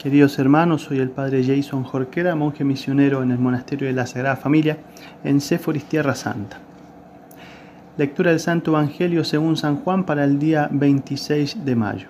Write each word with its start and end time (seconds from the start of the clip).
Queridos 0.00 0.38
hermanos, 0.38 0.84
soy 0.84 0.98
el 0.98 1.10
padre 1.10 1.44
Jason 1.44 1.84
Jorquera, 1.84 2.34
monje 2.34 2.64
misionero 2.64 3.22
en 3.22 3.32
el 3.32 3.38
Monasterio 3.38 3.86
de 3.86 3.92
la 3.92 4.06
Sagrada 4.06 4.36
Familia 4.36 4.78
en 5.24 5.42
Séforis, 5.42 5.84
Tierra 5.84 6.14
Santa. 6.14 6.56
Lectura 7.98 8.30
del 8.30 8.40
Santo 8.40 8.70
Evangelio 8.70 9.24
según 9.24 9.58
San 9.58 9.76
Juan 9.76 10.06
para 10.06 10.24
el 10.24 10.38
día 10.38 10.70
26 10.72 11.66
de 11.66 11.76
mayo. 11.76 12.08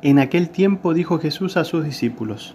En 0.00 0.20
aquel 0.20 0.50
tiempo 0.50 0.94
dijo 0.94 1.18
Jesús 1.18 1.56
a 1.56 1.64
sus 1.64 1.84
discípulos, 1.84 2.54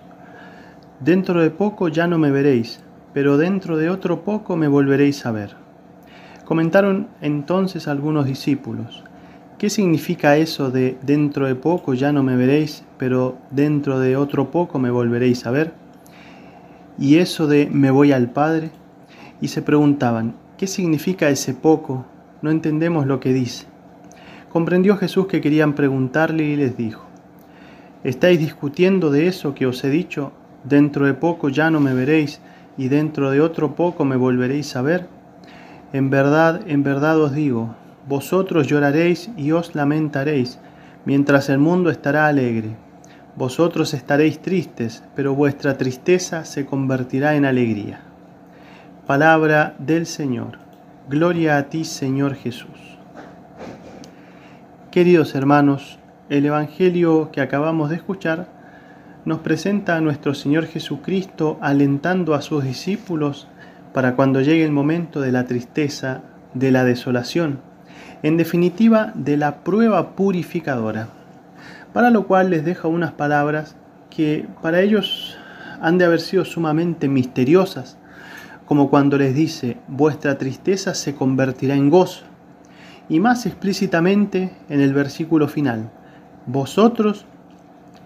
Dentro 1.01 1.41
de 1.41 1.49
poco 1.49 1.89
ya 1.89 2.07
no 2.07 2.17
me 2.17 2.31
veréis, 2.31 2.81
pero 3.13 3.37
dentro 3.37 3.75
de 3.75 3.89
otro 3.89 4.23
poco 4.23 4.55
me 4.55 4.69
volveréis 4.69 5.25
a 5.25 5.31
ver. 5.31 5.57
Comentaron 6.45 7.09
entonces 7.19 7.89
algunos 7.89 8.27
discípulos, 8.27 9.03
¿Qué 9.57 9.71
significa 9.71 10.37
eso 10.37 10.69
de 10.69 10.99
dentro 11.01 11.47
de 11.47 11.55
poco 11.55 11.95
ya 11.95 12.11
no 12.11 12.21
me 12.21 12.35
veréis, 12.35 12.83
pero 12.99 13.39
dentro 13.49 13.99
de 13.99 14.15
otro 14.15 14.51
poco 14.51 14.77
me 14.77 14.91
volveréis 14.91 15.47
a 15.47 15.51
ver? 15.51 15.73
Y 16.99 17.17
eso 17.17 17.47
de 17.47 17.67
me 17.71 17.89
voy 17.89 18.11
al 18.11 18.29
Padre. 18.29 18.69
Y 19.41 19.47
se 19.47 19.63
preguntaban, 19.63 20.35
¿qué 20.59 20.67
significa 20.67 21.29
ese 21.29 21.55
poco? 21.55 22.05
No 22.43 22.51
entendemos 22.51 23.07
lo 23.07 23.19
que 23.19 23.33
dice. 23.33 23.65
Comprendió 24.49 24.95
Jesús 24.95 25.25
que 25.25 25.41
querían 25.41 25.73
preguntarle 25.73 26.43
y 26.43 26.55
les 26.55 26.77
dijo, 26.77 27.07
¿estáis 28.03 28.37
discutiendo 28.37 29.09
de 29.09 29.25
eso 29.25 29.55
que 29.55 29.65
os 29.65 29.83
he 29.83 29.89
dicho? 29.89 30.33
Dentro 30.65 31.07
de 31.07 31.15
poco 31.15 31.49
ya 31.49 31.71
no 31.71 31.79
me 31.79 31.95
veréis 31.95 32.41
y 32.77 32.89
dentro 32.89 33.31
de 33.31 33.41
otro 33.41 33.73
poco 33.73 34.05
me 34.05 34.17
volveréis 34.17 34.75
a 34.75 34.83
ver. 34.83 35.07
En 35.93 36.11
verdad, 36.11 36.61
en 36.67 36.83
verdad 36.83 37.19
os 37.19 37.33
digo, 37.33 37.75
vosotros 38.07 38.67
lloraréis 38.67 39.29
y 39.35 39.51
os 39.51 39.75
lamentaréis, 39.75 40.59
mientras 41.05 41.49
el 41.49 41.59
mundo 41.59 41.89
estará 41.89 42.27
alegre. 42.27 42.75
Vosotros 43.35 43.93
estaréis 43.93 44.39
tristes, 44.41 45.03
pero 45.15 45.35
vuestra 45.35 45.77
tristeza 45.77 46.45
se 46.45 46.65
convertirá 46.65 47.35
en 47.35 47.45
alegría. 47.45 47.99
Palabra 49.05 49.75
del 49.77 50.05
Señor. 50.05 50.57
Gloria 51.09 51.57
a 51.57 51.69
ti, 51.69 51.85
Señor 51.85 52.35
Jesús. 52.35 52.97
Queridos 54.91 55.35
hermanos, 55.35 55.99
el 56.29 56.45
Evangelio 56.45 57.29
que 57.31 57.41
acabamos 57.41 57.89
de 57.89 57.97
escuchar 57.97 58.47
nos 59.25 59.39
presenta 59.39 59.97
a 59.97 60.01
nuestro 60.01 60.33
Señor 60.33 60.65
Jesucristo 60.65 61.57
alentando 61.61 62.33
a 62.33 62.41
sus 62.41 62.63
discípulos 62.63 63.47
para 63.93 64.15
cuando 64.15 64.41
llegue 64.41 64.63
el 64.63 64.71
momento 64.71 65.21
de 65.21 65.31
la 65.31 65.45
tristeza, 65.45 66.21
de 66.53 66.71
la 66.71 66.83
desolación, 66.83 67.59
en 68.23 68.37
definitiva 68.37 69.11
de 69.15 69.37
la 69.37 69.57
prueba 69.57 70.15
purificadora, 70.15 71.07
para 71.93 72.09
lo 72.09 72.27
cual 72.27 72.49
les 72.49 72.65
deja 72.65 72.87
unas 72.87 73.11
palabras 73.11 73.75
que 74.09 74.47
para 74.61 74.81
ellos 74.81 75.37
han 75.81 75.97
de 75.97 76.05
haber 76.05 76.21
sido 76.21 76.45
sumamente 76.45 77.07
misteriosas, 77.07 77.97
como 78.65 78.89
cuando 78.89 79.17
les 79.17 79.33
dice, 79.33 79.77
vuestra 79.87 80.37
tristeza 80.37 80.93
se 80.93 81.15
convertirá 81.15 81.75
en 81.75 81.89
gozo, 81.89 82.23
y 83.09 83.19
más 83.19 83.45
explícitamente 83.45 84.51
en 84.69 84.81
el 84.81 84.93
versículo 84.93 85.47
final, 85.47 85.89
vosotros 86.45 87.25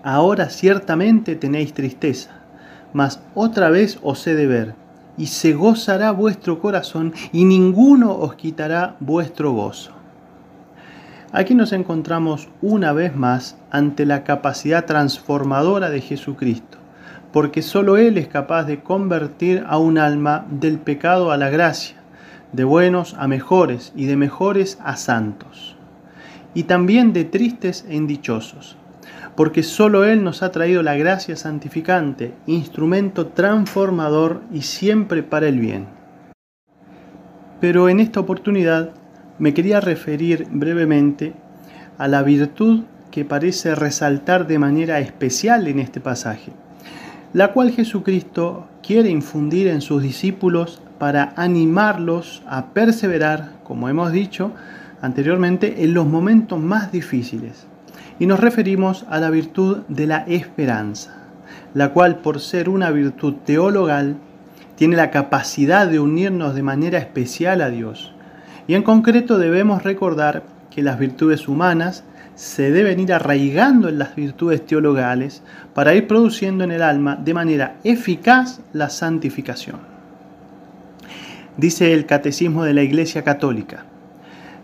ahora 0.03 0.49
ciertamente 0.49 1.35
tenéis 1.35 1.73
tristeza, 1.73 2.31
mas 2.93 3.21
otra 3.33 3.69
vez 3.69 3.99
os 4.03 4.25
he 4.27 4.35
de 4.35 4.47
ver, 4.47 4.75
y 5.17 5.27
se 5.27 5.53
gozará 5.53 6.11
vuestro 6.11 6.59
corazón, 6.59 7.13
y 7.31 7.45
ninguno 7.45 8.15
os 8.15 8.35
quitará 8.35 8.95
vuestro 8.99 9.53
gozo. 9.53 10.00
Aquí 11.33 11.55
nos 11.55 11.71
encontramos 11.71 12.49
una 12.61 12.91
vez 12.91 13.15
más 13.15 13.55
ante 13.69 14.05
la 14.05 14.25
capacidad 14.25 14.85
transformadora 14.85 15.89
de 15.89 16.01
Jesucristo, 16.01 16.77
porque 17.31 17.61
solo 17.61 17.95
Él 17.95 18.17
es 18.17 18.27
capaz 18.27 18.65
de 18.65 18.81
convertir 18.81 19.63
a 19.65 19.77
un 19.77 19.97
alma 19.97 20.45
del 20.49 20.77
pecado 20.77 21.31
a 21.31 21.37
la 21.37 21.49
gracia, 21.49 21.95
de 22.51 22.65
buenos 22.65 23.15
a 23.17 23.29
mejores 23.29 23.93
y 23.95 24.07
de 24.07 24.17
mejores 24.17 24.77
a 24.83 24.97
santos, 24.97 25.77
y 26.53 26.63
también 26.63 27.13
de 27.13 27.23
tristes 27.23 27.85
e 27.87 27.95
indichosos, 27.95 28.75
porque 29.37 29.63
solo 29.63 30.03
Él 30.03 30.25
nos 30.25 30.43
ha 30.43 30.51
traído 30.51 30.83
la 30.83 30.97
gracia 30.97 31.37
santificante, 31.37 32.33
instrumento 32.45 33.27
transformador 33.27 34.41
y 34.51 34.63
siempre 34.63 35.23
para 35.23 35.47
el 35.47 35.59
bien. 35.59 35.87
Pero 37.61 37.87
en 37.87 38.01
esta 38.01 38.19
oportunidad 38.19 38.95
me 39.41 39.55
quería 39.55 39.81
referir 39.81 40.47
brevemente 40.51 41.33
a 41.97 42.07
la 42.07 42.21
virtud 42.21 42.83
que 43.09 43.25
parece 43.25 43.73
resaltar 43.73 44.45
de 44.45 44.59
manera 44.59 44.99
especial 44.99 45.67
en 45.67 45.79
este 45.79 45.99
pasaje, 45.99 46.51
la 47.33 47.51
cual 47.51 47.71
Jesucristo 47.71 48.67
quiere 48.83 49.09
infundir 49.09 49.67
en 49.67 49.81
sus 49.81 50.03
discípulos 50.03 50.79
para 50.99 51.33
animarlos 51.37 52.43
a 52.45 52.67
perseverar, 52.67 53.53
como 53.63 53.89
hemos 53.89 54.11
dicho 54.11 54.51
anteriormente, 55.01 55.83
en 55.83 55.95
los 55.95 56.05
momentos 56.05 56.59
más 56.59 56.91
difíciles. 56.91 57.65
Y 58.19 58.27
nos 58.27 58.39
referimos 58.39 59.07
a 59.09 59.19
la 59.19 59.31
virtud 59.31 59.79
de 59.87 60.05
la 60.05 60.17
esperanza, 60.27 61.15
la 61.73 61.93
cual 61.93 62.19
por 62.19 62.41
ser 62.41 62.69
una 62.69 62.91
virtud 62.91 63.33
teologal, 63.43 64.17
tiene 64.75 64.97
la 64.97 65.09
capacidad 65.09 65.87
de 65.87 65.99
unirnos 65.99 66.53
de 66.53 66.61
manera 66.61 66.99
especial 66.99 67.61
a 67.61 67.71
Dios 67.71 68.13
y 68.71 68.75
en 68.75 68.83
concreto 68.83 69.37
debemos 69.37 69.83
recordar 69.83 70.43
que 70.73 70.81
las 70.81 70.97
virtudes 70.97 71.49
humanas 71.49 72.05
se 72.35 72.71
deben 72.71 73.01
ir 73.01 73.11
arraigando 73.11 73.89
en 73.89 73.99
las 73.99 74.15
virtudes 74.15 74.65
teologales 74.65 75.43
para 75.73 75.93
ir 75.93 76.07
produciendo 76.07 76.63
en 76.63 76.71
el 76.71 76.81
alma 76.81 77.17
de 77.17 77.33
manera 77.33 77.75
eficaz 77.83 78.61
la 78.71 78.89
santificación. 78.89 79.75
Dice 81.57 81.93
el 81.93 82.05
Catecismo 82.05 82.63
de 82.63 82.73
la 82.73 82.81
Iglesia 82.81 83.25
Católica, 83.25 83.83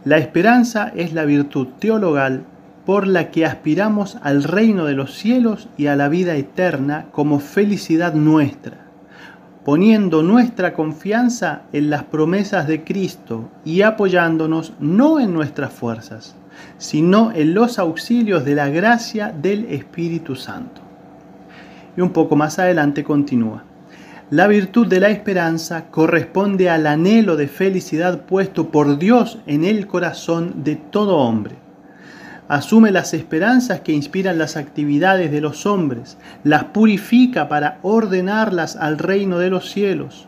la 0.06 0.20
esperanza 0.20 0.90
es 0.96 1.12
la 1.12 1.26
virtud 1.26 1.68
teologal 1.78 2.44
por 2.86 3.08
la 3.08 3.30
que 3.30 3.46
aspiramos 3.46 4.18
al 4.24 4.46
reino 4.46 4.86
de 4.86 4.94
los 4.94 5.16
cielos 5.16 5.68
y 5.76 5.88
a 5.88 5.98
la 5.98 6.08
vida 6.08 6.38
eterna 6.38 7.08
como 7.12 7.42
felicidad 7.42 8.14
nuestra 8.14 8.87
poniendo 9.68 10.24
nuestra 10.24 10.72
confianza 10.74 11.64
en 11.74 11.90
las 11.90 12.06
promesas 12.06 12.68
de 12.68 12.86
Cristo 12.86 13.50
y 13.66 13.82
apoyándonos 13.82 14.72
no 14.80 15.20
en 15.20 15.34
nuestras 15.34 15.74
fuerzas, 15.74 16.38
sino 16.78 17.34
en 17.34 17.54
los 17.54 17.78
auxilios 17.78 18.46
de 18.46 18.56
la 18.56 18.70
gracia 18.70 19.36
del 19.38 19.66
Espíritu 19.66 20.38
Santo. 20.38 20.80
Y 21.98 22.00
un 22.00 22.12
poco 22.12 22.38
más 22.38 22.60
adelante 22.60 23.04
continúa. 23.04 23.66
La 24.30 24.48
virtud 24.48 24.88
de 24.88 25.02
la 25.02 25.10
esperanza 25.10 25.88
corresponde 25.92 26.70
al 26.70 26.88
anhelo 26.88 27.36
de 27.36 27.50
felicidad 27.50 28.22
puesto 28.22 28.70
por 28.70 28.98
Dios 28.98 29.40
en 29.48 29.66
el 29.66 29.86
corazón 29.86 30.64
de 30.64 30.78
todo 30.78 31.18
hombre 31.18 31.67
asume 32.48 32.92
las 32.92 33.14
esperanzas 33.14 33.82
que 33.82 33.92
inspiran 33.92 34.38
las 34.38 34.56
actividades 34.58 35.32
de 35.32 35.42
los 35.42 35.66
hombres, 35.66 36.18
las 36.44 36.66
purifica 36.66 37.50
para 37.50 37.80
ordenarlas 37.82 38.76
al 38.76 38.98
reino 38.98 39.40
de 39.40 39.50
los 39.50 39.70
cielos, 39.70 40.28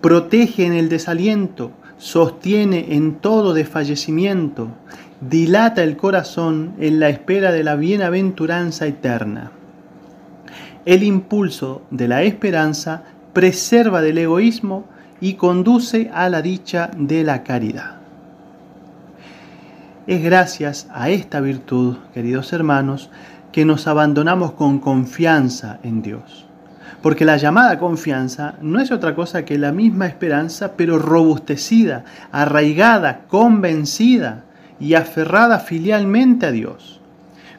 protege 0.00 0.66
en 0.66 0.74
el 0.74 0.88
desaliento, 0.88 1.72
sostiene 1.96 2.94
en 2.94 3.14
todo 3.14 3.54
desfallecimiento, 3.54 4.68
dilata 5.20 5.82
el 5.82 5.96
corazón 5.96 6.74
en 6.78 7.00
la 7.00 7.08
espera 7.08 7.52
de 7.52 7.64
la 7.64 7.76
bienaventuranza 7.76 8.86
eterna. 8.86 9.52
El 10.84 11.02
impulso 11.02 11.82
de 11.90 12.08
la 12.08 12.22
esperanza 12.22 13.04
preserva 13.32 14.02
del 14.02 14.18
egoísmo 14.18 14.84
y 15.20 15.34
conduce 15.34 16.10
a 16.12 16.28
la 16.28 16.42
dicha 16.42 16.90
de 16.96 17.24
la 17.24 17.42
caridad. 17.42 18.03
Es 20.06 20.22
gracias 20.22 20.86
a 20.92 21.08
esta 21.08 21.40
virtud, 21.40 21.96
queridos 22.12 22.52
hermanos, 22.52 23.08
que 23.52 23.64
nos 23.64 23.86
abandonamos 23.86 24.52
con 24.52 24.78
confianza 24.78 25.78
en 25.82 26.02
Dios. 26.02 26.44
Porque 27.00 27.24
la 27.24 27.38
llamada 27.38 27.78
confianza 27.78 28.56
no 28.60 28.80
es 28.80 28.90
otra 28.90 29.14
cosa 29.14 29.46
que 29.46 29.56
la 29.56 29.72
misma 29.72 30.06
esperanza, 30.06 30.72
pero 30.76 30.98
robustecida, 30.98 32.04
arraigada, 32.32 33.22
convencida 33.28 34.44
y 34.78 34.92
aferrada 34.92 35.58
filialmente 35.58 36.44
a 36.44 36.50
Dios. 36.50 37.00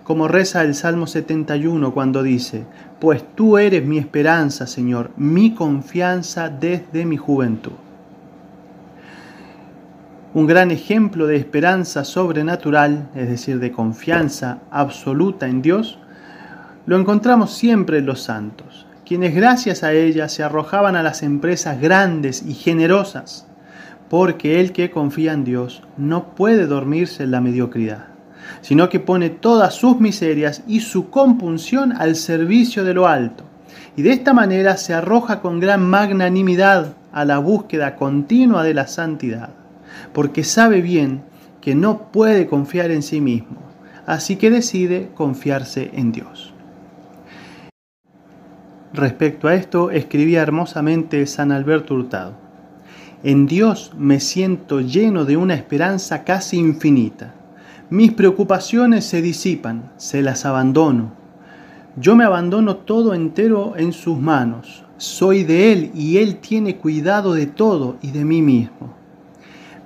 Como 0.03 0.27
reza 0.27 0.61
el 0.61 0.75
Salmo 0.75 1.07
71 1.07 1.95
cuando 1.95 2.21
dice, 2.21 2.65
Pues 2.99 3.23
tú 3.33 3.57
eres 3.57 3.83
mi 3.83 3.97
esperanza, 3.97 4.67
Señor, 4.67 5.09
mi 5.17 5.55
confianza 5.55 6.49
desde 6.49 7.05
mi 7.05 7.17
juventud 7.17 7.73
un 10.35 10.47
gran 10.47 10.69
ejemplo 10.69 11.27
de 11.27 11.37
esperanza 11.37 12.03
sobrenatural, 12.03 13.07
es 13.15 13.29
decir, 13.29 13.57
de 13.59 13.71
confianza 13.71 14.59
absoluta 14.69 15.47
en 15.47 15.61
Dios, 15.61 15.97
lo 16.85 16.99
encontramos 16.99 17.53
siempre 17.53 17.99
en 17.99 18.05
los 18.05 18.23
santos, 18.23 18.85
quienes 19.05 19.33
gracias 19.33 19.81
a 19.81 19.93
ella 19.93 20.27
se 20.27 20.43
arrojaban 20.43 20.97
a 20.97 21.03
las 21.03 21.23
empresas 21.23 21.79
grandes 21.79 22.43
y 22.45 22.53
generosas, 22.53 23.47
porque 24.09 24.59
el 24.59 24.73
que 24.73 24.91
confía 24.91 25.31
en 25.31 25.45
Dios 25.45 25.83
no 25.95 26.35
puede 26.35 26.67
dormirse 26.67 27.23
en 27.23 27.31
la 27.31 27.39
mediocridad, 27.39 28.07
sino 28.59 28.89
que 28.89 28.99
pone 28.99 29.29
todas 29.29 29.73
sus 29.73 30.01
miserias 30.01 30.63
y 30.67 30.81
su 30.81 31.09
compunción 31.09 31.93
al 31.93 32.17
servicio 32.17 32.83
de 32.83 32.93
lo 32.93 33.07
alto. 33.07 33.45
Y 33.95 34.01
de 34.01 34.11
esta 34.11 34.33
manera 34.33 34.75
se 34.75 34.93
arroja 34.93 35.39
con 35.39 35.61
gran 35.61 35.89
magnanimidad 35.89 36.87
a 37.13 37.23
la 37.23 37.37
búsqueda 37.37 37.95
continua 37.95 38.63
de 38.63 38.73
la 38.73 38.87
santidad, 38.87 39.51
porque 40.13 40.43
sabe 40.43 40.81
bien 40.81 41.23
que 41.61 41.75
no 41.75 42.11
puede 42.11 42.47
confiar 42.47 42.91
en 42.91 43.01
sí 43.01 43.21
mismo, 43.21 43.57
así 44.05 44.35
que 44.35 44.49
decide 44.49 45.09
confiarse 45.15 45.91
en 45.93 46.11
Dios. 46.11 46.53
Respecto 48.93 49.47
a 49.49 49.55
esto, 49.55 49.91
escribía 49.91 50.41
hermosamente 50.41 51.25
San 51.25 51.51
Alberto 51.51 51.95
Hurtado. 51.95 52.33
En 53.23 53.45
Dios 53.45 53.91
me 53.97 54.19
siento 54.19 54.79
lleno 54.79 55.25
de 55.25 55.35
una 55.35 55.55
esperanza 55.55 56.23
casi 56.23 56.57
infinita. 56.57 57.33
Mis 57.89 58.13
preocupaciones 58.13 59.03
se 59.03 59.21
disipan, 59.21 59.91
se 59.97 60.21
las 60.21 60.45
abandono. 60.45 61.11
Yo 61.97 62.15
me 62.15 62.23
abandono 62.23 62.77
todo 62.77 63.13
entero 63.13 63.73
en 63.75 63.93
sus 63.93 64.17
manos. 64.17 64.85
Soy 64.97 65.43
de 65.43 65.71
Él 65.71 65.91
y 65.93 66.17
Él 66.17 66.37
tiene 66.37 66.77
cuidado 66.77 67.33
de 67.33 67.47
todo 67.47 67.97
y 68.01 68.11
de 68.11 68.23
mí 68.23 68.41
mismo. 68.41 68.93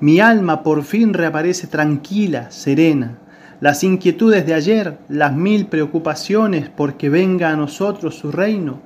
Mi 0.02 0.22
alma 0.22 0.64
por 0.64 0.84
fin 0.84 1.14
reaparece 1.14 1.68
tranquila, 1.68 2.52
serena. 2.52 3.18
Las 3.60 3.84
inquietudes 3.84 4.46
de 4.46 4.54
ayer, 4.54 4.98
las 5.10 5.36
mil 5.36 5.66
preocupaciones 5.66 6.70
porque 6.70 7.10
venga 7.10 7.50
a 7.50 7.58
nosotros 7.58 8.16
su 8.16 8.32
reino, 8.32 8.80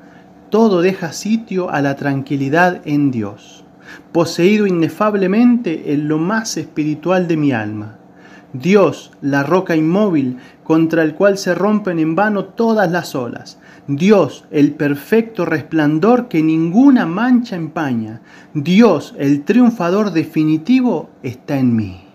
todo 0.50 0.82
deja 0.82 1.12
sitio 1.14 1.70
a 1.70 1.82
la 1.82 1.96
tranquilidad 1.96 2.82
en 2.86 3.12
Dios, 3.12 3.64
poseído 4.12 4.66
inefablemente 4.66 5.94
en 5.94 6.08
lo 6.08 6.18
más 6.18 6.58
espiritual 6.58 7.28
de 7.28 7.38
mi 7.38 7.52
alma. 7.52 7.98
Dios, 8.54 9.12
la 9.22 9.44
roca 9.44 9.76
inmóvil 9.76 10.38
contra 10.64 11.04
el 11.04 11.14
cual 11.14 11.38
se 11.38 11.54
rompen 11.54 12.00
en 12.00 12.16
vano 12.16 12.46
todas 12.46 12.92
las 12.92 13.14
olas. 13.14 13.60
Dios, 13.88 14.46
el 14.50 14.72
perfecto 14.76 15.44
resplandor 15.44 16.30
que 16.30 16.42
ninguna 16.42 17.06
mancha 17.06 17.58
empaña. 17.58 18.22
Dios, 18.54 19.14
el 19.18 19.44
triunfador 19.44 20.12
definitivo, 20.12 21.10
está 21.22 21.58
en 21.58 21.76
mí. 21.76 22.06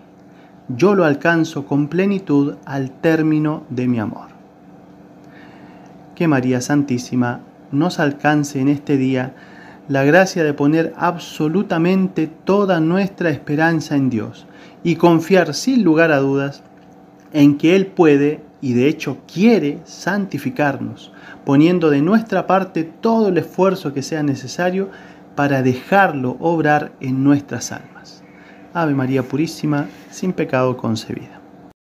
Yo 0.67 0.95
lo 0.95 1.05
alcanzo 1.05 1.67
con 1.67 1.87
plenitud 1.87 2.55
al 2.65 2.89
término 2.89 3.65
de 3.69 3.87
mi 3.87 3.99
amor. 3.99 4.29
Que 6.15 6.27
María 6.27 6.59
Santísima 6.59 7.41
nos 7.71 7.99
alcance 7.99 8.59
en 8.59 8.67
este 8.67 8.97
día 8.97 9.35
la 9.87 10.03
gracia 10.03 10.43
de 10.43 10.55
poner 10.55 10.93
absolutamente 10.97 12.27
toda 12.27 12.79
nuestra 12.79 13.29
esperanza 13.29 13.95
en 13.95 14.09
Dios 14.09 14.47
y 14.83 14.95
confiar 14.95 15.53
sin 15.53 15.83
lugar 15.83 16.11
a 16.11 16.17
dudas 16.17 16.63
en 17.31 17.57
que 17.57 17.75
Él 17.75 17.85
puede 17.85 18.48
y 18.61 18.73
de 18.73 18.87
hecho 18.87 19.17
quiere 19.31 19.79
santificarnos, 19.85 21.11
poniendo 21.45 21.89
de 21.89 22.01
nuestra 22.01 22.47
parte 22.47 22.83
todo 22.83 23.29
el 23.29 23.37
esfuerzo 23.37 23.93
que 23.93 24.01
sea 24.01 24.23
necesario 24.23 24.89
para 25.35 25.61
dejarlo 25.61 26.37
obrar 26.39 26.91
en 26.99 27.23
nuestras 27.23 27.71
almas. 27.71 28.23
Ave 28.73 28.93
María 28.93 29.23
Purísima, 29.23 29.87
sin 30.11 30.33
pecado 30.33 30.77
concebida. 30.77 31.38